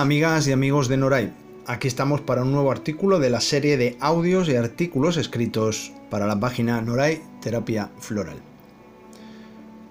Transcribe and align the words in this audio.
Amigas 0.00 0.46
y 0.46 0.52
amigos 0.52 0.88
de 0.88 0.98
Noray. 0.98 1.32
Aquí 1.66 1.88
estamos 1.88 2.20
para 2.20 2.42
un 2.42 2.52
nuevo 2.52 2.70
artículo 2.70 3.18
de 3.18 3.30
la 3.30 3.40
serie 3.40 3.78
de 3.78 3.96
audios 3.98 4.46
y 4.46 4.54
artículos 4.54 5.16
escritos 5.16 5.90
para 6.10 6.26
la 6.26 6.38
página 6.38 6.82
Noray 6.82 7.22
Terapia 7.40 7.90
Floral. 7.98 8.36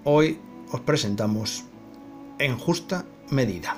Hoy 0.04 0.38
os 0.70 0.80
presentamos 0.82 1.64
En 2.38 2.56
justa 2.56 3.04
medida. 3.30 3.76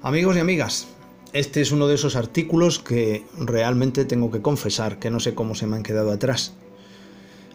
Amigos 0.00 0.36
y 0.36 0.40
amigas, 0.40 0.88
este 1.34 1.60
es 1.60 1.70
uno 1.70 1.86
de 1.86 1.96
esos 1.96 2.16
artículos 2.16 2.78
que 2.78 3.26
realmente 3.38 4.06
tengo 4.06 4.30
que 4.30 4.40
confesar 4.40 4.98
que 4.98 5.10
no 5.10 5.20
sé 5.20 5.34
cómo 5.34 5.54
se 5.54 5.66
me 5.66 5.76
han 5.76 5.82
quedado 5.82 6.12
atrás. 6.12 6.54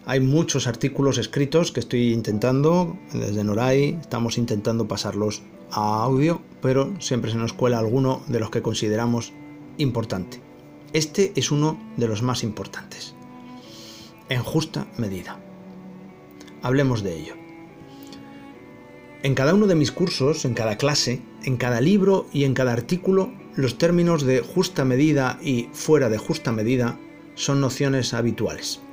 Hay 0.08 0.20
muchos 0.20 0.68
artículos 0.68 1.18
escritos 1.18 1.72
que 1.72 1.80
estoy 1.80 2.14
intentando, 2.14 2.96
desde 3.12 3.44
Noray, 3.44 3.98
estamos 4.00 4.38
intentando 4.38 4.88
pasarlos 4.88 5.42
a 5.72 6.04
audio, 6.04 6.44
pero 6.62 6.94
siempre 7.00 7.32
se 7.32 7.38
nos 7.38 7.54
cuela 7.54 7.80
alguno 7.80 8.22
de 8.28 8.40
los 8.40 8.52
que 8.52 8.62
consideramos 8.62 9.34
importante. 9.80 10.40
Este 10.94 11.34
es 11.36 11.50
uno 11.50 11.80
de 11.98 12.08
los 12.08 12.22
más 12.22 12.44
importantes. 12.44 13.16
En 14.30 14.44
justa 14.44 14.86
medida. 14.98 15.40
Hablemos 16.62 17.02
de 17.02 17.20
ello. 17.20 17.34
En 19.24 19.34
cada 19.34 19.56
uno 19.56 19.66
de 19.66 19.74
mis 19.74 19.92
cursos, 19.92 20.46
en 20.46 20.54
cada 20.54 20.78
clase, 20.78 21.24
en 21.46 21.58
cada 21.58 21.82
libro 21.82 22.28
y 22.32 22.44
en 22.44 22.54
cada 22.54 22.74
artículo, 22.74 23.32
los 23.56 23.80
términos 23.80 24.22
de 24.22 24.42
justa 24.42 24.86
medida 24.86 25.40
y 25.42 25.68
fuera 25.74 26.10
de 26.10 26.20
justa 26.20 26.52
medida 26.52 27.00
son 27.34 27.60
nociones 27.60 28.14
habituales. 28.14 28.85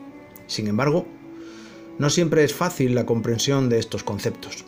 Sin 0.46 0.66
embargo, 0.66 1.06
no 1.98 2.10
siempre 2.10 2.44
es 2.44 2.54
fácil 2.54 2.94
la 2.94 3.06
comprensión 3.06 3.68
de 3.68 3.78
estos 3.78 4.02
conceptos. 4.02 4.64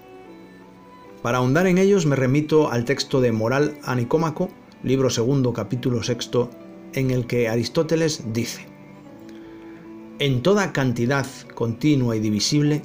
Para 1.23 1.39
ahondar 1.39 1.67
en 1.67 1.79
ellos 1.79 2.07
me 2.07 2.17
remito 2.17 2.71
al 2.71 2.85
texto 2.85 3.21
de 3.21 3.33
Moral 3.33 3.79
a 3.83 3.95
Nicómaco, 3.95 4.51
libro 4.83 5.11
segundo, 5.11 5.53
capítulo 5.53 6.03
sexto, 6.03 6.51
en 6.93 7.11
el 7.11 7.27
que 7.27 7.49
Aristóteles 7.49 8.23
dice, 8.33 8.67
En 10.19 10.43
toda 10.43 10.73
cantidad 10.73 11.27
continua 11.55 12.15
y 12.17 12.21
divisible 12.21 12.83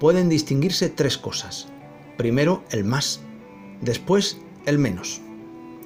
pueden 0.00 0.28
distinguirse 0.28 0.88
tres 0.88 1.18
cosas. 1.18 1.68
Primero 2.16 2.64
el 2.70 2.84
más, 2.84 3.20
después 3.82 4.38
el 4.66 4.78
menos 4.78 5.20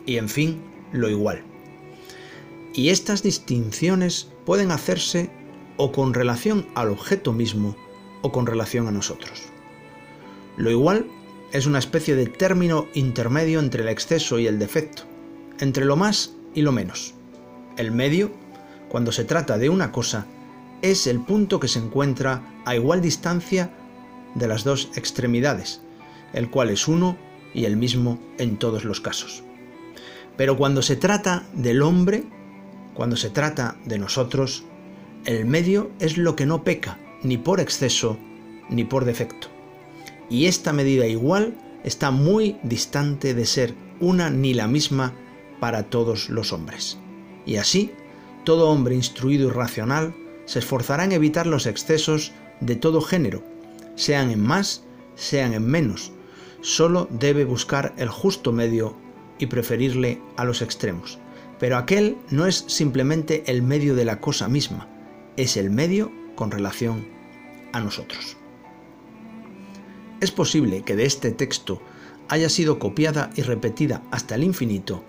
y 0.06 0.16
en 0.16 0.28
fin 0.28 0.62
lo 0.92 1.08
igual. 1.08 1.42
Y 2.74 2.88
estas 2.88 3.22
distinciones 3.22 4.28
pueden 4.44 4.70
hacerse 4.70 5.30
o 5.76 5.92
con 5.92 6.14
relación 6.14 6.66
al 6.74 6.90
objeto 6.90 7.32
mismo 7.32 7.76
o 8.22 8.32
con 8.32 8.46
relación 8.46 8.86
a 8.86 8.92
nosotros. 8.92 9.42
Lo 10.56 10.70
igual 10.70 11.06
es 11.52 11.66
una 11.66 11.78
especie 11.78 12.16
de 12.16 12.26
término 12.26 12.86
intermedio 12.94 13.60
entre 13.60 13.82
el 13.82 13.88
exceso 13.88 14.38
y 14.38 14.46
el 14.46 14.58
defecto, 14.58 15.04
entre 15.60 15.84
lo 15.84 15.96
más 15.96 16.34
y 16.54 16.62
lo 16.62 16.72
menos. 16.72 17.14
El 17.76 17.92
medio, 17.92 18.32
cuando 18.88 19.12
se 19.12 19.24
trata 19.24 19.58
de 19.58 19.68
una 19.68 19.92
cosa, 19.92 20.26
es 20.82 21.06
el 21.06 21.20
punto 21.20 21.60
que 21.60 21.68
se 21.68 21.78
encuentra 21.78 22.42
a 22.64 22.74
igual 22.74 23.00
distancia 23.00 23.70
de 24.34 24.48
las 24.48 24.64
dos 24.64 24.90
extremidades, 24.96 25.80
el 26.32 26.50
cual 26.50 26.70
es 26.70 26.88
uno 26.88 27.16
y 27.54 27.64
el 27.64 27.76
mismo 27.76 28.18
en 28.38 28.56
todos 28.56 28.84
los 28.84 29.00
casos. 29.00 29.42
Pero 30.36 30.56
cuando 30.56 30.82
se 30.82 30.96
trata 30.96 31.46
del 31.52 31.82
hombre, 31.82 32.24
cuando 32.94 33.16
se 33.16 33.30
trata 33.30 33.76
de 33.84 33.98
nosotros, 33.98 34.64
el 35.24 35.46
medio 35.46 35.90
es 36.00 36.18
lo 36.18 36.36
que 36.36 36.46
no 36.46 36.64
peca, 36.64 36.98
ni 37.22 37.38
por 37.38 37.60
exceso, 37.60 38.18
ni 38.68 38.84
por 38.84 39.04
defecto. 39.04 39.48
Y 40.28 40.46
esta 40.46 40.72
medida 40.72 41.06
igual 41.06 41.54
está 41.82 42.10
muy 42.10 42.56
distante 42.62 43.34
de 43.34 43.46
ser 43.46 43.74
una 44.00 44.30
ni 44.30 44.54
la 44.54 44.66
misma 44.66 45.12
para 45.60 45.84
todos 45.84 46.28
los 46.28 46.52
hombres. 46.52 46.98
Y 47.46 47.56
así, 47.56 47.90
todo 48.44 48.68
hombre 48.68 48.94
instruido 48.94 49.48
y 49.48 49.52
racional 49.52 50.14
se 50.44 50.58
esforzará 50.58 51.04
en 51.04 51.12
evitar 51.12 51.46
los 51.46 51.66
excesos 51.66 52.32
de 52.60 52.76
todo 52.76 53.00
género, 53.00 53.42
sean 53.94 54.30
en 54.30 54.40
más, 54.40 54.84
sean 55.14 55.54
en 55.54 55.66
menos. 55.66 56.12
Solo 56.60 57.08
debe 57.10 57.44
buscar 57.44 57.94
el 57.96 58.08
justo 58.08 58.52
medio 58.52 58.96
y 59.38 59.46
preferirle 59.46 60.20
a 60.36 60.44
los 60.44 60.62
extremos. 60.62 61.18
Pero 61.58 61.76
aquel 61.76 62.16
no 62.30 62.46
es 62.46 62.64
simplemente 62.66 63.44
el 63.46 63.62
medio 63.62 63.94
de 63.94 64.04
la 64.04 64.20
cosa 64.20 64.48
misma, 64.48 64.88
es 65.36 65.56
el 65.56 65.70
medio 65.70 66.12
con 66.34 66.50
relación 66.50 67.06
a 67.72 67.80
nosotros. 67.80 68.36
Es 70.20 70.30
posible 70.30 70.82
que 70.82 70.96
de 70.96 71.04
este 71.04 71.32
texto 71.32 71.82
haya 72.28 72.48
sido 72.48 72.78
copiada 72.78 73.30
y 73.36 73.42
repetida 73.42 74.02
hasta 74.10 74.34
el 74.34 74.44
infinito 74.44 75.04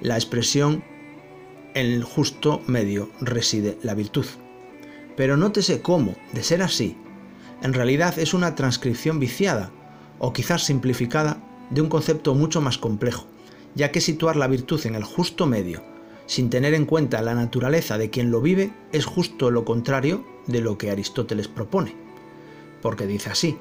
la 0.00 0.16
expresión 0.16 0.84
en 1.74 1.86
el 1.86 2.04
justo 2.04 2.62
medio 2.66 3.10
reside 3.20 3.78
la 3.82 3.94
virtud. 3.94 4.26
Pero 5.16 5.36
nótese 5.36 5.80
cómo, 5.80 6.14
de 6.32 6.42
ser 6.42 6.62
así, 6.62 6.96
en 7.62 7.72
realidad 7.72 8.18
es 8.18 8.34
una 8.34 8.54
transcripción 8.54 9.18
viciada 9.18 9.70
o 10.18 10.32
quizás 10.32 10.64
simplificada 10.64 11.42
de 11.70 11.80
un 11.80 11.88
concepto 11.88 12.34
mucho 12.34 12.60
más 12.60 12.76
complejo, 12.76 13.26
ya 13.74 13.90
que 13.90 14.02
situar 14.02 14.36
la 14.36 14.46
virtud 14.46 14.84
en 14.86 14.94
el 14.94 15.04
justo 15.04 15.46
medio 15.46 15.82
sin 16.26 16.50
tener 16.50 16.74
en 16.74 16.86
cuenta 16.86 17.22
la 17.22 17.34
naturaleza 17.34 17.98
de 17.98 18.10
quien 18.10 18.30
lo 18.30 18.40
vive 18.40 18.72
es 18.92 19.04
justo 19.04 19.50
lo 19.50 19.64
contrario 19.64 20.24
de 20.46 20.60
lo 20.60 20.76
que 20.76 20.90
Aristóteles 20.90 21.48
propone. 21.48 21.94
Porque 22.82 23.06
dice 23.06 23.30
así, 23.30 23.56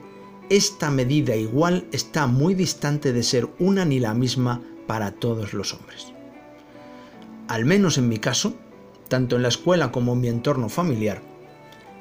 esta 0.50 0.92
medida 0.92 1.36
igual 1.36 1.88
está 1.92 2.28
muy 2.28 2.54
distante 2.54 3.14
de 3.14 3.24
ser 3.24 3.48
una 3.60 3.86
ni 3.86 4.00
la 4.00 4.14
misma 4.14 4.62
para 4.88 5.12
todos 5.12 5.54
los 5.54 5.74
hombres. 5.74 6.14
Al 7.48 7.66
menos 7.66 7.98
en 7.98 8.10
mi 8.10 8.18
caso, 8.18 8.56
tanto 9.08 9.36
en 9.36 9.44
la 9.44 9.48
escuela 9.50 9.92
como 9.92 10.14
en 10.14 10.22
mi 10.22 10.28
entorno 10.28 10.70
familiar, 10.70 11.22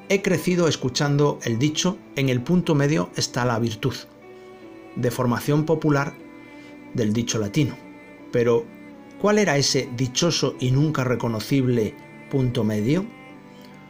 he 0.09 0.21
crecido 0.21 0.67
escuchando 0.67 1.39
el 1.43 1.57
dicho 1.57 1.97
en 2.15 2.29
el 2.29 2.41
punto 2.41 2.75
medio 2.75 3.09
está 3.15 3.45
la 3.45 3.57
virtud, 3.59 3.95
de 4.95 5.11
formación 5.11 5.65
popular 5.65 6.13
del 6.93 7.13
dicho 7.13 7.39
latino. 7.39 7.75
Pero 8.31 8.65
¿Cuál 9.25 9.39
era 9.39 9.57
ese 9.57 9.89
dichoso 9.97 10.55
y 10.59 10.69
nunca 10.69 11.03
reconocible 11.03 11.95
punto 12.29 12.63
medio? 12.63 13.07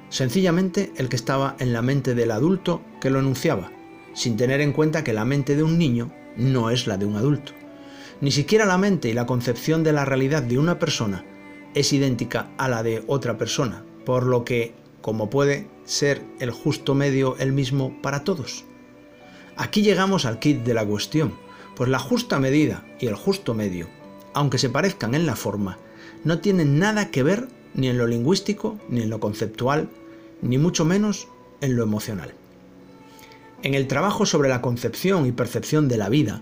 Sencillamente 0.07 0.93
el 0.95 1.09
que 1.09 1.17
estaba 1.17 1.57
en 1.59 1.73
la 1.73 1.81
mente 1.81 2.15
del 2.15 2.31
adulto 2.31 2.81
que 3.01 3.09
lo 3.09 3.19
enunciaba, 3.19 3.69
sin 4.13 4.37
tener 4.37 4.61
en 4.61 4.71
cuenta 4.71 5.03
que 5.03 5.11
la 5.11 5.25
mente 5.25 5.57
de 5.57 5.63
un 5.63 5.77
niño 5.77 6.09
no 6.37 6.69
es 6.69 6.87
la 6.87 6.95
de 6.95 7.05
un 7.05 7.17
adulto. 7.17 7.51
Ni 8.21 8.31
siquiera 8.31 8.65
la 8.65 8.77
mente 8.77 9.09
y 9.09 9.13
la 9.13 9.25
concepción 9.25 9.83
de 9.83 9.91
la 9.91 10.05
realidad 10.05 10.41
de 10.41 10.57
una 10.57 10.79
persona 10.79 11.25
es 11.73 11.91
idéntica 11.91 12.51
a 12.57 12.69
la 12.69 12.81
de 12.81 13.03
otra 13.05 13.37
persona, 13.37 13.83
por 14.05 14.25
lo 14.25 14.45
que, 14.45 14.73
como 15.01 15.29
puede 15.29 15.67
ser 15.83 16.21
el 16.39 16.51
justo 16.51 16.95
medio 16.95 17.35
el 17.39 17.51
mismo 17.51 18.01
para 18.01 18.23
todos. 18.23 18.63
Aquí 19.57 19.81
llegamos 19.81 20.23
al 20.23 20.39
kit 20.39 20.63
de 20.63 20.73
la 20.73 20.85
cuestión, 20.85 21.35
pues 21.75 21.89
la 21.89 21.99
justa 21.99 22.39
medida 22.39 22.85
y 23.01 23.07
el 23.07 23.15
justo 23.15 23.53
medio 23.53 23.89
aunque 24.35 24.59
se 24.59 24.69
parezcan 24.69 25.15
en 25.15 25.25
la 25.25 25.35
forma, 25.35 25.79
no 26.23 26.39
tienen 26.39 26.77
nada 26.77 27.09
que 27.09 27.23
ver 27.23 27.47
ni 27.73 27.87
en 27.87 27.97
lo 27.97 28.05
lingüístico, 28.05 28.77
ni 28.89 29.01
en 29.01 29.09
lo 29.09 29.19
conceptual, 29.19 29.89
ni 30.41 30.57
mucho 30.57 30.85
menos 30.85 31.29
en 31.61 31.75
lo 31.75 31.83
emocional. 31.83 32.33
En 33.63 33.73
el 33.73 33.87
trabajo 33.87 34.25
sobre 34.25 34.49
la 34.49 34.61
concepción 34.61 35.25
y 35.25 35.31
percepción 35.31 35.87
de 35.87 35.97
la 35.97 36.09
vida, 36.09 36.41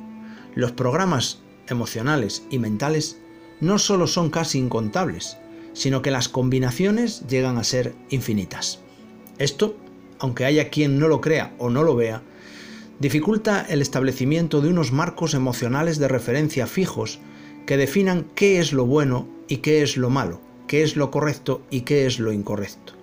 los 0.56 0.72
programas 0.72 1.40
emocionales 1.68 2.44
y 2.50 2.60
mentales 2.60 3.18
no 3.62 3.78
solo 3.78 4.08
son 4.08 4.32
casi 4.32 4.58
incontables, 4.58 5.38
sino 5.74 6.02
que 6.02 6.12
las 6.12 6.28
combinaciones 6.28 7.26
llegan 7.28 7.58
a 7.58 7.64
ser 7.64 7.94
infinitas. 8.10 8.80
Esto, 9.38 9.78
aunque 10.20 10.46
haya 10.46 10.70
quien 10.70 10.98
no 10.98 11.08
lo 11.08 11.22
crea 11.22 11.54
o 11.60 11.70
no 11.70 11.84
lo 11.84 11.96
vea, 11.96 12.24
dificulta 13.00 13.66
el 13.70 13.82
establecimiento 13.82 14.62
de 14.62 14.70
unos 14.70 14.92
marcos 14.92 15.36
emocionales 15.36 16.00
de 16.00 16.08
referencia 16.08 16.66
fijos 16.66 17.20
que 17.66 17.78
definan 17.78 18.28
qué 18.36 18.60
es 18.60 18.74
lo 18.74 18.86
bueno 18.86 19.28
y 19.48 19.58
qué 19.58 19.82
es 19.82 19.98
lo 19.98 20.10
malo, 20.10 20.42
qué 20.68 20.84
es 20.84 20.96
lo 20.96 21.12
correcto 21.12 21.62
y 21.70 21.82
qué 21.82 22.06
es 22.06 22.20
lo 22.20 22.32
incorrecto. 22.32 22.94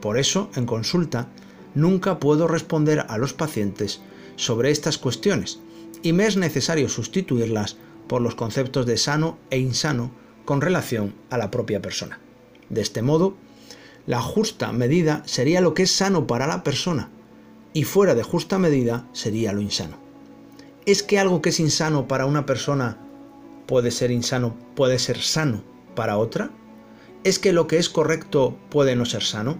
Por 0.00 0.18
eso, 0.18 0.50
en 0.54 0.66
consulta, 0.66 1.28
nunca 1.74 2.18
puedo 2.18 2.48
responder 2.48 3.04
a 3.08 3.18
los 3.18 3.32
pacientes 3.32 4.00
sobre 4.36 4.70
estas 4.70 4.98
cuestiones 4.98 5.60
y 6.02 6.12
me 6.12 6.26
es 6.26 6.36
necesario 6.36 6.88
sustituirlas 6.88 7.76
por 8.08 8.22
los 8.22 8.34
conceptos 8.34 8.86
de 8.86 8.96
sano 8.96 9.38
e 9.50 9.58
insano 9.58 10.10
con 10.44 10.60
relación 10.60 11.14
a 11.28 11.38
la 11.38 11.50
propia 11.50 11.80
persona. 11.80 12.18
De 12.70 12.80
este 12.80 13.02
modo, 13.02 13.36
la 14.06 14.20
justa 14.20 14.72
medida 14.72 15.22
sería 15.26 15.60
lo 15.60 15.74
que 15.74 15.84
es 15.84 15.90
sano 15.90 16.26
para 16.26 16.46
la 16.46 16.64
persona 16.64 17.10
y 17.72 17.84
fuera 17.84 18.14
de 18.14 18.22
justa 18.22 18.58
medida 18.58 19.06
sería 19.12 19.52
lo 19.52 19.60
insano. 19.60 19.98
¿Es 20.86 21.02
que 21.02 21.18
algo 21.18 21.42
que 21.42 21.50
es 21.50 21.60
insano 21.60 22.08
para 22.08 22.26
una 22.26 22.46
persona 22.46 22.98
puede 23.70 23.92
ser 23.92 24.10
insano, 24.10 24.56
puede 24.74 24.98
ser 24.98 25.18
sano 25.18 25.62
para 25.94 26.18
otra? 26.18 26.50
¿Es 27.22 27.38
que 27.38 27.52
lo 27.52 27.68
que 27.68 27.78
es 27.78 27.88
correcto 27.88 28.58
puede 28.68 28.96
no 28.96 29.04
ser 29.04 29.22
sano? 29.22 29.58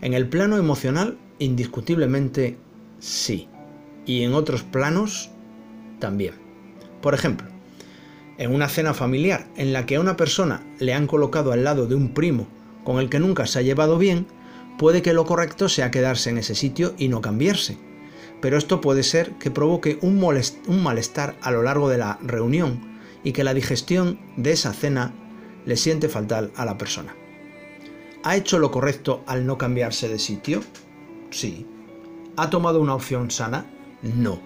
En 0.00 0.14
el 0.14 0.28
plano 0.28 0.58
emocional, 0.58 1.18
indiscutiblemente 1.40 2.56
sí. 3.00 3.48
Y 4.06 4.22
en 4.22 4.32
otros 4.32 4.62
planos, 4.62 5.30
también. 5.98 6.34
Por 7.02 7.14
ejemplo, 7.14 7.48
en 8.38 8.54
una 8.54 8.68
cena 8.68 8.94
familiar 8.94 9.48
en 9.56 9.72
la 9.72 9.86
que 9.86 9.96
a 9.96 10.00
una 10.00 10.16
persona 10.16 10.64
le 10.78 10.94
han 10.94 11.08
colocado 11.08 11.50
al 11.50 11.64
lado 11.64 11.88
de 11.88 11.96
un 11.96 12.14
primo 12.14 12.46
con 12.84 13.00
el 13.00 13.10
que 13.10 13.18
nunca 13.18 13.48
se 13.48 13.58
ha 13.58 13.62
llevado 13.62 13.98
bien, 13.98 14.28
puede 14.78 15.02
que 15.02 15.12
lo 15.12 15.26
correcto 15.26 15.68
sea 15.68 15.90
quedarse 15.90 16.30
en 16.30 16.38
ese 16.38 16.54
sitio 16.54 16.94
y 16.96 17.08
no 17.08 17.22
cambiarse. 17.22 17.76
Pero 18.40 18.56
esto 18.56 18.80
puede 18.80 19.02
ser 19.02 19.32
que 19.40 19.50
provoque 19.50 19.98
un, 20.00 20.22
un 20.22 20.82
malestar 20.84 21.34
a 21.42 21.50
lo 21.50 21.64
largo 21.64 21.88
de 21.88 21.98
la 21.98 22.20
reunión 22.22 22.94
y 23.26 23.32
que 23.32 23.42
la 23.42 23.54
digestión 23.54 24.20
de 24.36 24.52
esa 24.52 24.72
cena 24.72 25.12
le 25.64 25.76
siente 25.76 26.08
fatal 26.08 26.52
a 26.54 26.64
la 26.64 26.78
persona. 26.78 27.16
¿Ha 28.22 28.36
hecho 28.36 28.60
lo 28.60 28.70
correcto 28.70 29.24
al 29.26 29.46
no 29.46 29.58
cambiarse 29.58 30.08
de 30.08 30.20
sitio? 30.20 30.62
Sí. 31.30 31.66
¿Ha 32.36 32.50
tomado 32.50 32.80
una 32.80 32.94
opción 32.94 33.32
sana? 33.32 33.66
No. 34.00 34.40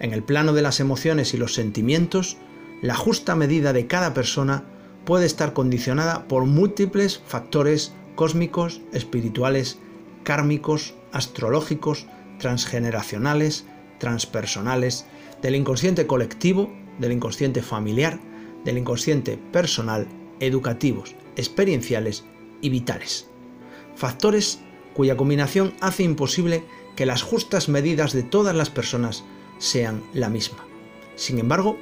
En 0.00 0.14
el 0.14 0.22
plano 0.22 0.54
de 0.54 0.62
las 0.62 0.80
emociones 0.80 1.34
y 1.34 1.36
los 1.36 1.52
sentimientos, 1.52 2.38
la 2.80 2.94
justa 2.94 3.36
medida 3.36 3.74
de 3.74 3.86
cada 3.86 4.14
persona 4.14 4.64
puede 5.04 5.26
estar 5.26 5.52
condicionada 5.52 6.26
por 6.26 6.46
múltiples 6.46 7.20
factores 7.26 7.92
cósmicos, 8.14 8.80
espirituales, 8.94 9.78
kármicos, 10.22 10.94
astrológicos, 11.12 12.06
transgeneracionales, 12.38 13.66
transpersonales, 13.98 15.04
del 15.42 15.54
inconsciente 15.54 16.06
colectivo, 16.06 16.72
del 16.98 17.12
inconsciente 17.12 17.62
familiar, 17.62 18.18
del 18.64 18.78
inconsciente 18.78 19.38
personal, 19.52 20.06
educativos, 20.40 21.14
experienciales 21.36 22.24
y 22.60 22.70
vitales. 22.70 23.28
Factores 23.94 24.60
cuya 24.94 25.16
combinación 25.16 25.74
hace 25.80 26.02
imposible 26.02 26.64
que 26.96 27.06
las 27.06 27.22
justas 27.22 27.68
medidas 27.68 28.12
de 28.12 28.22
todas 28.22 28.54
las 28.54 28.70
personas 28.70 29.24
sean 29.58 30.02
la 30.12 30.28
misma. 30.28 30.58
Sin 31.16 31.38
embargo, 31.38 31.78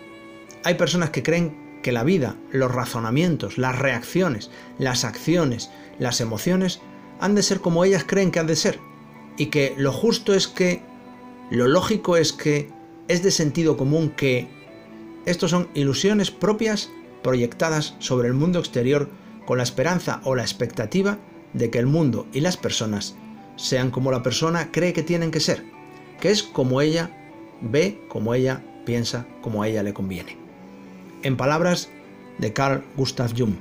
hay 0.65 0.75
personas 0.75 1.11
que 1.11 1.23
creen 1.23 1.81
que 1.83 1.93
la 1.93 2.05
vida, 2.05 2.37
los 2.51 2.73
razonamientos, 2.73 3.59
las 3.59 3.79
reacciones, 3.79 4.51
las 4.79 5.05
acciones, 5.05 5.71
las 5.99 6.21
emociones 6.21 6.81
han 7.21 7.35
de 7.35 7.43
ser 7.43 7.61
como 7.61 7.85
ellas 7.85 8.05
creen 8.07 8.31
que 8.31 8.39
han 8.39 8.47
de 8.47 8.57
ser, 8.57 8.79
y 9.37 9.47
que 9.47 9.75
lo 9.77 9.93
justo 9.93 10.35
es 10.35 10.49
que, 10.49 10.83
lo 11.51 11.67
lógico 11.67 12.17
es 12.17 12.33
que, 12.33 12.71
es 13.09 13.23
de 13.23 13.31
sentido 13.31 13.77
común 13.77 14.11
que 14.11 14.49
estos 15.27 15.51
son 15.51 15.69
ilusiones 15.75 16.31
propias 16.31 16.91
proyectadas 17.23 17.95
sobre 17.99 18.29
el 18.29 18.35
mundo 18.35 18.59
exterior 18.59 19.09
con 19.47 19.59
la 19.59 19.65
esperanza 19.65 20.21
o 20.25 20.35
la 20.35 20.43
expectativa 20.43 21.19
de 21.53 21.71
que 21.71 21.79
el 21.79 21.87
mundo 21.87 22.27
y 22.33 22.41
las 22.41 22.57
personas 22.57 23.17
sean 23.57 23.91
como 23.91 24.11
la 24.11 24.23
persona 24.23 24.71
cree 24.73 24.93
que 24.93 25.03
tienen 25.03 25.31
que 25.31 25.41
ser, 25.41 25.65
que 26.21 26.31
es 26.31 26.43
como 26.43 26.81
ella 26.81 27.11
ve, 27.61 28.01
como 28.09 28.35
ella 28.35 28.65
piensa, 28.85 29.27
como 29.41 29.63
a 29.63 29.69
ella 29.69 29.83
le 29.83 29.95
conviene. 29.95 30.37
En 31.23 31.37
palabras 31.37 31.89
de 32.39 32.53
Carl 32.53 32.83
Gustav 32.97 33.33
Jung, 33.37 33.55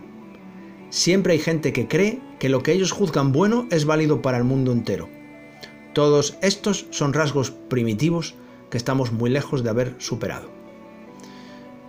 siempre 0.89 1.33
hay 1.33 1.39
gente 1.39 1.73
que 1.73 1.87
cree 1.87 2.19
que 2.39 2.49
lo 2.49 2.63
que 2.63 2.71
ellos 2.71 2.91
juzgan 2.91 3.31
bueno 3.31 3.67
es 3.69 3.85
válido 3.85 4.21
para 4.21 4.37
el 4.37 4.43
mundo 4.43 4.71
entero. 4.71 5.09
Todos 5.93 6.37
estos 6.41 6.87
son 6.89 7.13
rasgos 7.13 7.51
primitivos 7.51 8.35
que 8.69 8.77
estamos 8.77 9.11
muy 9.11 9.29
lejos 9.29 9.63
de 9.63 9.69
haber 9.69 9.95
superado. 9.99 10.60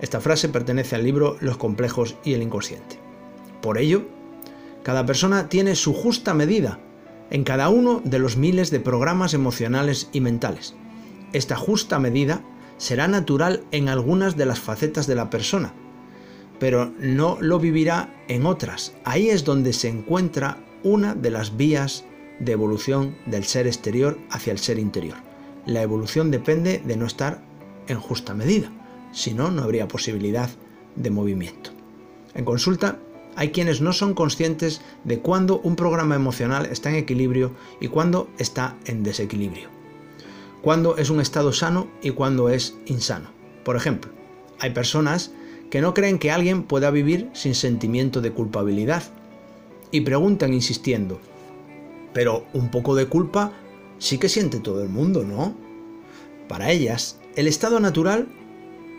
Esta 0.03 0.21
frase 0.21 0.49
pertenece 0.49 0.97
al 0.97 1.05
libro 1.05 1.37
Los 1.41 1.57
complejos 1.57 2.17
y 2.25 2.35
el 2.35 2.43
inconsciente. 2.43 2.99
Por 3.63 3.79
ello, 3.79 4.03
cada 4.83 5.07
persona 5.07 5.49
tiene 5.49 5.77
su 5.77 5.95
justa 5.95 6.35
medida 6.35 6.81
en 7.31 7.45
cada 7.45 7.69
uno 7.69 8.03
de 8.05 8.19
los 8.19 8.37
miles 8.37 8.73
de 8.73 8.81
programas 8.81 9.33
emocionales 9.33 10.11
y 10.13 10.21
mentales. 10.21 10.75
Esta 11.33 11.57
justa 11.57 12.01
medida 12.01 12.43
será 12.79 13.07
natural 13.07 13.63
en 13.71 13.89
algunas 13.89 14.37
de 14.37 14.45
las 14.45 14.59
facetas 14.59 15.07
de 15.07 15.15
la 15.15 15.31
persona, 15.31 15.73
pero 16.59 16.93
no 16.99 17.39
lo 17.41 17.61
vivirá 17.61 18.13
en 18.27 18.45
otras. 18.45 18.93
Ahí 19.05 19.31
es 19.31 19.45
donde 19.45 19.73
se 19.73 19.89
encuentra 19.89 20.59
una 20.83 21.15
de 21.15 21.31
las 21.31 21.57
vías 21.57 22.05
de 22.41 22.53
evolución 22.53 23.17
del 23.27 23.45
ser 23.45 23.69
exterior 23.69 24.19
hacia 24.31 24.53
el 24.53 24.59
ser 24.59 24.81
interior. 24.81 25.17
La 25.65 25.81
evolución 25.81 26.33
depende 26.33 26.83
de 26.85 26.97
no 26.97 27.07
estar 27.07 27.41
en 27.87 28.01
justa 28.01 28.35
medida, 28.35 28.73
si 29.13 29.35
no, 29.35 29.51
no 29.51 29.63
habría 29.63 29.89
posibilidad 29.89 30.51
de 30.97 31.11
movimiento. 31.11 31.71
En 32.35 32.45
consulta 32.45 32.99
hay 33.37 33.51
quienes 33.51 33.81
no 33.81 33.93
son 33.93 34.15
conscientes 34.15 34.81
de 35.05 35.21
cuándo 35.21 35.61
un 35.61 35.77
programa 35.77 36.15
emocional 36.15 36.67
está 36.67 36.91
en 36.91 36.97
equilibrio 36.97 37.53
y 37.81 37.89
cuándo 37.89 38.29
está 38.39 38.77
en 38.85 39.03
desequilibrio. 39.03 39.69
Cuándo 40.61 40.97
es 40.97 41.11
un 41.11 41.21
estado 41.21 41.53
sano 41.53 41.89
y 42.03 42.11
cuándo 42.11 42.49
es 42.49 42.77
insano. 42.87 43.31
Por 43.65 43.77
ejemplo, 43.77 44.13
hay 44.61 44.71
personas 44.71 45.33
que 45.71 45.81
no 45.81 45.95
creen 45.95 46.19
que 46.19 46.31
alguien 46.31 46.63
pueda 46.63 46.91
vivir 46.91 47.31
sin 47.33 47.55
sentimiento 47.55 48.21
de 48.21 48.33
culpabilidad 48.33 49.03
y 49.91 50.03
preguntan 50.03 50.53
insistiendo, 50.53 51.19
pero 52.13 52.45
un 52.53 52.71
poco 52.71 52.95
de 52.95 53.07
culpa 53.07 53.53
sí 53.99 54.19
que 54.19 54.29
siente 54.29 54.61
todo 54.61 54.83
el 54.83 54.89
mundo, 54.89 55.25
¿no? 55.25 55.55
Para 56.49 56.71
ellas, 56.71 57.19
el 57.35 57.47
estado 57.47 57.81
natural 57.81 58.29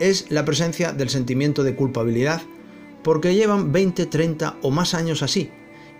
es 0.00 0.30
la 0.30 0.44
presencia 0.44 0.92
del 0.92 1.10
sentimiento 1.10 1.62
de 1.64 1.74
culpabilidad 1.74 2.42
porque 3.02 3.34
llevan 3.34 3.72
20, 3.72 4.06
30 4.06 4.56
o 4.62 4.70
más 4.70 4.94
años 4.94 5.22
así, 5.22 5.50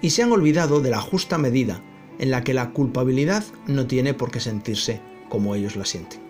y 0.01 0.11
se 0.11 0.23
han 0.23 0.33
olvidado 0.33 0.81
de 0.81 0.91
la 0.91 1.01
justa 1.01 1.39
medida 1.39 1.83
en 2.19 2.31
la 2.31 2.43
que 2.45 2.55
la 2.55 2.71
culpabilidad 2.71 3.45
no 3.67 3.87
tiene 3.87 4.15
por 4.15 4.31
qué 4.31 4.41
sentirse 4.41 5.01
como 5.29 5.55
ellos 5.55 5.77
la 5.77 5.85
sienten. 5.85 6.21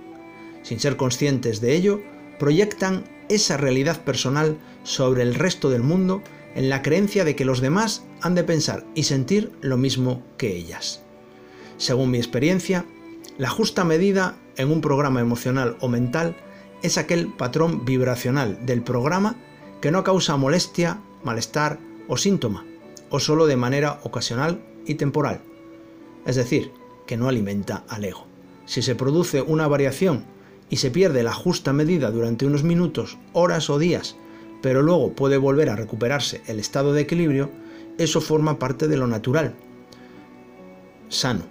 Sin 0.62 0.80
ser 0.80 0.96
conscientes 0.96 1.60
de 1.60 1.74
ello, 1.74 2.00
proyectan 2.38 3.04
esa 3.28 3.56
realidad 3.56 4.02
personal 4.02 4.58
sobre 4.82 5.22
el 5.22 5.34
resto 5.34 5.70
del 5.70 5.82
mundo 5.82 6.22
en 6.54 6.68
la 6.68 6.82
creencia 6.82 7.24
de 7.24 7.36
que 7.36 7.44
los 7.44 7.60
demás 7.60 8.04
han 8.20 8.34
de 8.34 8.44
pensar 8.44 8.84
y 8.94 9.04
sentir 9.04 9.52
lo 9.60 9.76
mismo 9.76 10.22
que 10.36 10.56
ellas. 10.56 11.02
Según 11.76 12.10
mi 12.10 12.18
experiencia, 12.18 12.84
la 13.38 13.50
justa 13.50 13.84
medida 13.84 14.36
en 14.56 14.70
un 14.70 14.80
programa 14.80 15.20
emocional 15.20 15.76
o 15.80 15.88
mental 15.88 16.36
es 16.84 16.98
aquel 16.98 17.28
patrón 17.28 17.86
vibracional 17.86 18.66
del 18.66 18.82
programa 18.82 19.36
que 19.80 19.90
no 19.90 20.04
causa 20.04 20.36
molestia, 20.36 21.00
malestar 21.24 21.78
o 22.08 22.18
síntoma, 22.18 22.66
o 23.08 23.20
solo 23.20 23.46
de 23.46 23.56
manera 23.56 24.00
ocasional 24.02 24.62
y 24.84 24.96
temporal. 24.96 25.40
Es 26.26 26.36
decir, 26.36 26.72
que 27.06 27.16
no 27.16 27.26
alimenta 27.26 27.84
al 27.88 28.04
ego. 28.04 28.26
Si 28.66 28.82
se 28.82 28.94
produce 28.94 29.40
una 29.40 29.66
variación 29.66 30.26
y 30.68 30.76
se 30.76 30.90
pierde 30.90 31.22
la 31.22 31.32
justa 31.32 31.72
medida 31.72 32.10
durante 32.10 32.44
unos 32.44 32.64
minutos, 32.64 33.16
horas 33.32 33.70
o 33.70 33.78
días, 33.78 34.16
pero 34.60 34.82
luego 34.82 35.14
puede 35.14 35.38
volver 35.38 35.70
a 35.70 35.76
recuperarse 35.76 36.42
el 36.46 36.58
estado 36.58 36.92
de 36.92 37.00
equilibrio, 37.00 37.50
eso 37.96 38.20
forma 38.20 38.58
parte 38.58 38.88
de 38.88 38.98
lo 38.98 39.06
natural, 39.06 39.54
sano. 41.08 41.44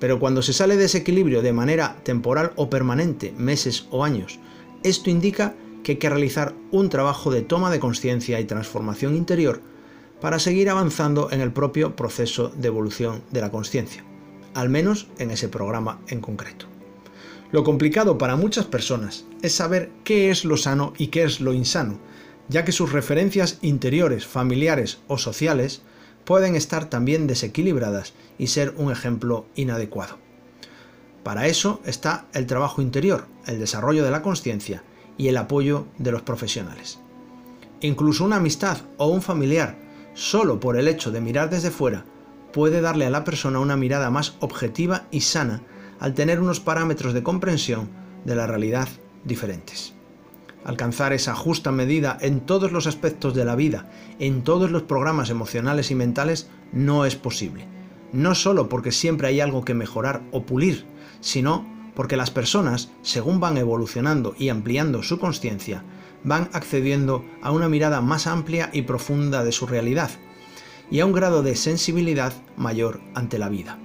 Pero 0.00 0.18
cuando 0.18 0.42
se 0.42 0.52
sale 0.52 0.76
de 0.76 0.86
ese 0.86 0.98
equilibrio 0.98 1.42
de 1.42 1.52
manera 1.52 1.96
temporal 2.02 2.52
o 2.56 2.68
permanente, 2.70 3.32
meses 3.36 3.86
o 3.90 4.02
años, 4.02 4.40
esto 4.82 5.10
indica 5.10 5.54
que 5.82 5.92
hay 5.92 5.98
que 5.98 6.10
realizar 6.10 6.54
un 6.70 6.88
trabajo 6.88 7.30
de 7.30 7.42
toma 7.42 7.70
de 7.70 7.80
conciencia 7.80 8.40
y 8.40 8.44
transformación 8.44 9.16
interior 9.16 9.60
para 10.20 10.38
seguir 10.38 10.68
avanzando 10.68 11.30
en 11.30 11.40
el 11.40 11.52
propio 11.52 11.96
proceso 11.96 12.48
de 12.48 12.68
evolución 12.68 13.22
de 13.30 13.40
la 13.40 13.50
conciencia, 13.50 14.04
al 14.54 14.68
menos 14.68 15.08
en 15.18 15.30
ese 15.30 15.48
programa 15.48 16.00
en 16.08 16.20
concreto. 16.20 16.66
Lo 17.52 17.64
complicado 17.64 18.18
para 18.18 18.36
muchas 18.36 18.66
personas 18.66 19.24
es 19.42 19.54
saber 19.54 19.90
qué 20.04 20.30
es 20.30 20.44
lo 20.44 20.56
sano 20.56 20.92
y 20.98 21.08
qué 21.08 21.24
es 21.24 21.40
lo 21.40 21.52
insano, 21.52 21.98
ya 22.48 22.64
que 22.64 22.72
sus 22.72 22.92
referencias 22.92 23.58
interiores, 23.62 24.26
familiares 24.26 24.98
o 25.08 25.18
sociales 25.18 25.82
pueden 26.24 26.54
estar 26.54 26.88
también 26.88 27.26
desequilibradas 27.26 28.12
y 28.38 28.48
ser 28.48 28.74
un 28.76 28.92
ejemplo 28.92 29.46
inadecuado. 29.56 30.18
Para 31.22 31.46
eso 31.46 31.80
está 31.84 32.26
el 32.32 32.46
trabajo 32.46 32.80
interior, 32.80 33.26
el 33.46 33.58
desarrollo 33.58 34.04
de 34.04 34.10
la 34.10 34.22
conciencia 34.22 34.82
y 35.18 35.28
el 35.28 35.36
apoyo 35.36 35.86
de 35.98 36.12
los 36.12 36.22
profesionales. 36.22 36.98
Incluso 37.80 38.24
una 38.24 38.36
amistad 38.36 38.78
o 38.96 39.06
un 39.08 39.22
familiar, 39.22 39.76
solo 40.14 40.60
por 40.60 40.76
el 40.76 40.88
hecho 40.88 41.10
de 41.10 41.20
mirar 41.20 41.50
desde 41.50 41.70
fuera, 41.70 42.04
puede 42.52 42.80
darle 42.80 43.06
a 43.06 43.10
la 43.10 43.24
persona 43.24 43.60
una 43.60 43.76
mirada 43.76 44.10
más 44.10 44.36
objetiva 44.40 45.06
y 45.10 45.20
sana 45.20 45.62
al 45.98 46.14
tener 46.14 46.40
unos 46.40 46.60
parámetros 46.60 47.12
de 47.12 47.22
comprensión 47.22 47.90
de 48.24 48.34
la 48.34 48.46
realidad 48.46 48.88
diferentes. 49.24 49.94
Alcanzar 50.64 51.12
esa 51.12 51.34
justa 51.34 51.72
medida 51.72 52.18
en 52.20 52.40
todos 52.40 52.72
los 52.72 52.86
aspectos 52.86 53.34
de 53.34 53.44
la 53.44 53.56
vida, 53.56 53.90
en 54.18 54.42
todos 54.42 54.70
los 54.70 54.82
programas 54.82 55.30
emocionales 55.30 55.90
y 55.90 55.94
mentales, 55.94 56.48
no 56.72 57.06
es 57.06 57.16
posible. 57.16 57.66
No 58.12 58.34
solo 58.34 58.68
porque 58.68 58.92
siempre 58.92 59.28
hay 59.28 59.40
algo 59.40 59.64
que 59.64 59.74
mejorar 59.74 60.22
o 60.32 60.44
pulir, 60.44 60.84
sino 61.20 61.66
porque 61.94 62.16
las 62.16 62.30
personas, 62.30 62.90
según 63.02 63.40
van 63.40 63.56
evolucionando 63.56 64.34
y 64.38 64.48
ampliando 64.48 65.02
su 65.02 65.18
conciencia, 65.18 65.84
van 66.24 66.48
accediendo 66.52 67.24
a 67.42 67.50
una 67.50 67.68
mirada 67.68 68.00
más 68.00 68.26
amplia 68.26 68.70
y 68.72 68.82
profunda 68.82 69.44
de 69.44 69.52
su 69.52 69.66
realidad 69.66 70.10
y 70.90 71.00
a 71.00 71.06
un 71.06 71.12
grado 71.12 71.42
de 71.42 71.56
sensibilidad 71.56 72.32
mayor 72.56 73.00
ante 73.14 73.38
la 73.38 73.48
vida. 73.48 73.78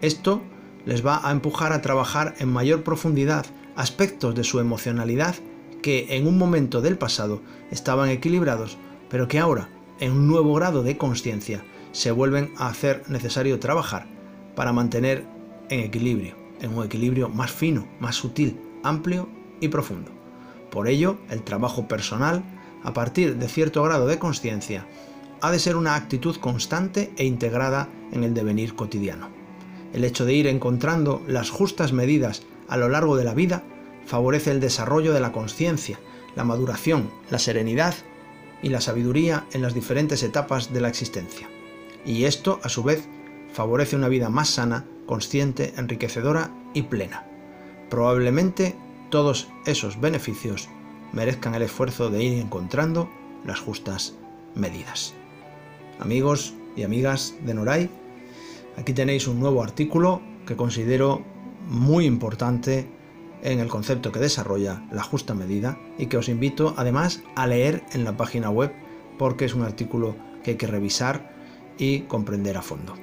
Esto 0.00 0.42
les 0.84 1.04
va 1.04 1.20
a 1.26 1.32
empujar 1.32 1.72
a 1.72 1.82
trabajar 1.82 2.34
en 2.38 2.48
mayor 2.48 2.82
profundidad 2.82 3.46
aspectos 3.76 4.34
de 4.34 4.44
su 4.44 4.58
emocionalidad 4.60 5.36
que 5.82 6.16
en 6.16 6.26
un 6.26 6.38
momento 6.38 6.80
del 6.80 6.98
pasado 6.98 7.40
estaban 7.70 8.10
equilibrados, 8.10 8.78
pero 9.08 9.28
que 9.28 9.38
ahora, 9.38 9.68
en 9.98 10.12
un 10.12 10.28
nuevo 10.28 10.54
grado 10.54 10.82
de 10.82 10.96
conciencia, 10.96 11.64
se 11.92 12.10
vuelven 12.10 12.52
a 12.56 12.68
hacer 12.68 13.02
necesario 13.08 13.58
trabajar 13.58 14.06
para 14.54 14.72
mantener 14.72 15.26
en 15.68 15.80
equilibrio, 15.80 16.36
en 16.60 16.76
un 16.76 16.84
equilibrio 16.84 17.28
más 17.28 17.50
fino, 17.50 17.86
más 18.00 18.16
sutil, 18.16 18.60
amplio 18.82 19.28
y 19.60 19.68
profundo. 19.68 20.10
Por 20.70 20.88
ello, 20.88 21.18
el 21.30 21.42
trabajo 21.42 21.88
personal, 21.88 22.42
a 22.82 22.92
partir 22.92 23.36
de 23.36 23.48
cierto 23.48 23.82
grado 23.82 24.06
de 24.06 24.18
conciencia, 24.18 24.86
ha 25.40 25.50
de 25.50 25.58
ser 25.58 25.76
una 25.76 25.94
actitud 25.94 26.36
constante 26.36 27.12
e 27.16 27.24
integrada 27.24 27.88
en 28.12 28.24
el 28.24 28.34
devenir 28.34 28.74
cotidiano. 28.74 29.28
El 29.92 30.04
hecho 30.04 30.24
de 30.24 30.34
ir 30.34 30.46
encontrando 30.46 31.22
las 31.26 31.50
justas 31.50 31.92
medidas 31.92 32.42
a 32.68 32.76
lo 32.76 32.88
largo 32.88 33.16
de 33.16 33.24
la 33.24 33.34
vida 33.34 33.64
favorece 34.06 34.50
el 34.50 34.60
desarrollo 34.60 35.12
de 35.12 35.20
la 35.20 35.32
conciencia, 35.32 35.98
la 36.36 36.44
maduración, 36.44 37.10
la 37.30 37.38
serenidad 37.38 37.94
y 38.62 38.68
la 38.68 38.80
sabiduría 38.80 39.46
en 39.52 39.62
las 39.62 39.74
diferentes 39.74 40.22
etapas 40.22 40.72
de 40.72 40.80
la 40.80 40.88
existencia. 40.88 41.48
Y 42.04 42.24
esto, 42.24 42.60
a 42.62 42.68
su 42.68 42.82
vez, 42.82 43.08
favorece 43.52 43.96
una 43.96 44.08
vida 44.08 44.28
más 44.28 44.50
sana, 44.50 44.84
consciente, 45.06 45.74
enriquecedora 45.76 46.50
y 46.74 46.82
plena. 46.82 47.26
Probablemente 47.88 48.76
todos 49.10 49.48
esos 49.66 50.00
beneficios 50.00 50.68
merezcan 51.12 51.54
el 51.54 51.62
esfuerzo 51.62 52.10
de 52.10 52.22
ir 52.22 52.38
encontrando 52.40 53.10
las 53.44 53.58
justas 53.58 54.14
medidas. 54.54 55.14
Amigos 55.98 56.54
y 56.76 56.84
amigas 56.84 57.34
de 57.44 57.54
Noray, 57.54 57.90
aquí 58.76 58.92
tenéis 58.92 59.26
un 59.26 59.40
nuevo 59.40 59.62
artículo 59.62 60.22
que 60.46 60.56
considero 60.56 61.22
muy 61.68 62.06
importante 62.06 62.86
en 63.42 63.58
el 63.58 63.68
concepto 63.68 64.12
que 64.12 64.20
desarrolla 64.20 64.82
la 64.92 65.02
justa 65.02 65.34
medida 65.34 65.78
y 65.98 66.06
que 66.06 66.16
os 66.16 66.28
invito 66.28 66.74
además 66.76 67.22
a 67.34 67.46
leer 67.46 67.82
en 67.92 68.04
la 68.04 68.16
página 68.16 68.50
web 68.50 68.72
porque 69.18 69.44
es 69.44 69.54
un 69.54 69.62
artículo 69.62 70.16
que 70.42 70.52
hay 70.52 70.56
que 70.56 70.66
revisar 70.66 71.34
y 71.78 72.00
comprender 72.00 72.56
a 72.56 72.62
fondo. 72.62 72.94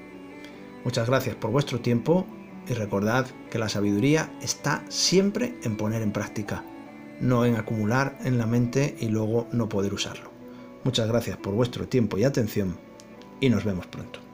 Muchas 0.84 1.08
gracias 1.10 1.36
por 1.36 1.52
vuestro 1.52 1.80
tiempo 1.80 2.26
y 2.68 2.74
recordad 2.74 3.26
que 3.50 3.60
la 3.60 3.70
sabiduría 3.70 4.32
está 4.42 4.84
siempre 4.90 5.56
en 5.64 5.78
poner 5.78 6.02
en 6.02 6.12
práctica, 6.12 6.64
no 7.22 7.46
en 7.46 7.56
acumular 7.56 8.18
en 8.24 8.38
la 8.38 8.46
mente 8.46 8.96
y 9.00 9.08
luego 9.08 9.48
no 9.52 9.70
poder 9.70 9.94
usarlo. 9.94 10.32
Muchas 10.84 11.08
gracias 11.08 11.38
por 11.38 11.54
vuestro 11.54 11.88
tiempo 11.88 12.18
y 12.18 12.24
atención 12.24 12.78
y 13.40 13.50
nos 13.50 13.64
vemos 13.64 13.88
pronto. 13.88 14.27